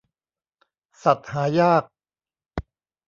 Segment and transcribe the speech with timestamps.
[1.03, 1.83] สัตว์หายาก